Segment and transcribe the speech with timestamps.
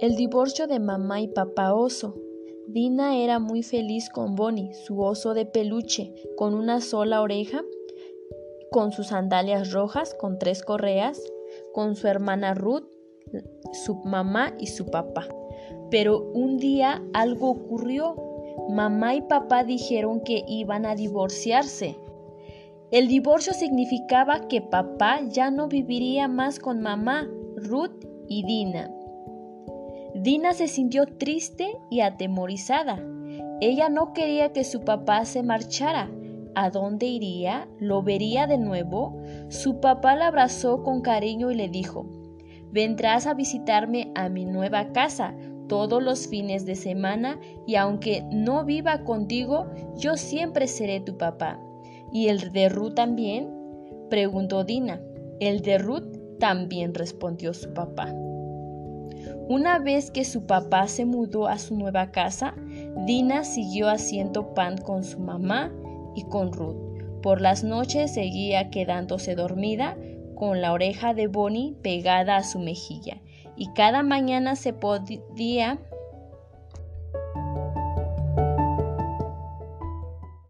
[0.00, 2.14] El divorcio de mamá y papá oso.
[2.66, 7.60] Dina era muy feliz con Bonnie, su oso de peluche, con una sola oreja,
[8.70, 11.22] con sus sandalias rojas, con tres correas,
[11.74, 12.88] con su hermana Ruth,
[13.72, 15.28] su mamá y su papá.
[15.90, 18.16] Pero un día algo ocurrió.
[18.70, 21.98] Mamá y papá dijeron que iban a divorciarse.
[22.90, 28.90] El divorcio significaba que papá ya no viviría más con mamá, Ruth y Dina.
[30.14, 32.98] Dina se sintió triste y atemorizada.
[33.60, 36.10] Ella no quería que su papá se marchara.
[36.54, 37.68] ¿A dónde iría?
[37.78, 39.22] ¿Lo vería de nuevo?
[39.48, 42.06] Su papá la abrazó con cariño y le dijo,
[42.72, 45.34] Vendrás a visitarme a mi nueva casa
[45.68, 49.66] todos los fines de semana y aunque no viva contigo,
[49.96, 51.60] yo siempre seré tu papá.
[52.12, 53.48] ¿Y el de Ruth también?
[54.08, 55.00] preguntó Dina.
[55.38, 58.12] El de Ruth también respondió su papá.
[59.50, 62.54] Una vez que su papá se mudó a su nueva casa,
[63.04, 65.72] Dina siguió haciendo pan con su mamá
[66.14, 66.76] y con Ruth.
[67.20, 69.98] Por las noches seguía quedándose dormida
[70.36, 73.22] con la oreja de Bonnie pegada a su mejilla
[73.56, 75.80] y cada mañana se podía